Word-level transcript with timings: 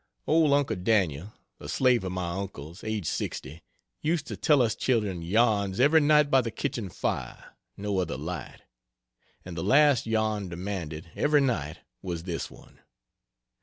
Old 0.25 0.51
Uncle 0.51 0.75
Dan'l, 0.77 1.31
a 1.59 1.69
slave 1.69 2.03
of 2.03 2.11
my 2.11 2.31
uncle's' 2.31 2.83
aged 2.83 3.05
60, 3.05 3.61
used 4.01 4.25
to 4.25 4.35
tell 4.35 4.63
us 4.63 4.73
children 4.73 5.21
yarns 5.21 5.79
every 5.79 5.99
night 6.01 6.31
by 6.31 6.41
the 6.41 6.49
kitchen 6.49 6.89
fire 6.89 7.53
(no 7.77 7.99
other 7.99 8.17
light;) 8.17 8.61
and 9.45 9.55
the 9.55 9.63
last 9.63 10.07
yarn 10.07 10.49
demanded, 10.49 11.11
every 11.15 11.41
night, 11.41 11.81
was 12.01 12.23
this 12.23 12.49
one. 12.49 12.79